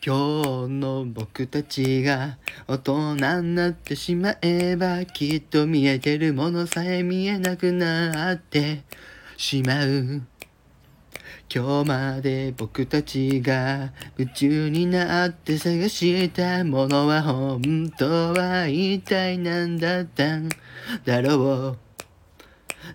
[0.00, 8.84] 今日の僕たちが大人になってしまえばきっと見えてるものさえ見えなくなって
[9.36, 10.22] しまう。
[11.52, 20.48] 今日まで僕たちが夢中になって探したものは本当は一体何だったん
[21.04, 21.87] だろう。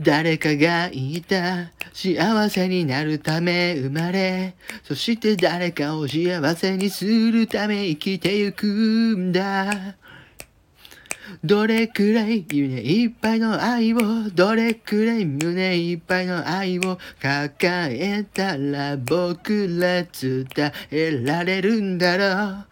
[0.00, 4.54] 誰かが言った幸せになるため生まれ
[4.84, 9.96] そして誰かを幸せにするため生きてゆくんだ。
[11.42, 20.46] どれくらい胸いっぱいの愛を、どれくらい胸いっぱいの愛を抱えたら僕ら伝
[20.90, 22.66] えられるんだろう。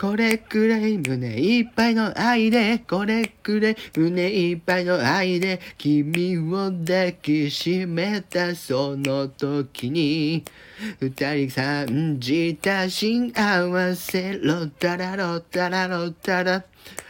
[0.00, 10.44] これくらい胸いっぱいの愛で、これくらい胸いっぱいの愛で、君を抱きしめたその時に、
[11.00, 16.64] 二人感じた幸せ、ロタラロタラロタラ。